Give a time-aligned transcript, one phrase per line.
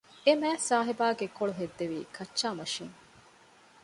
[0.25, 2.95] އެމާތްސާހިބާގެ ގެކޮޅު ހެއްދެވީ ކައްޗާ މަށީން